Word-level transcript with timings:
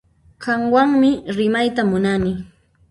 Qanwanmi 0.43 1.11
rimayta 1.37 1.81
munani 1.91 2.33